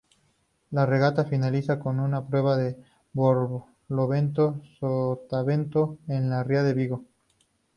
[0.71, 2.75] La regata finaliza con una prueba de
[3.13, 7.05] barlovento-sotavento en la ría de Vigo.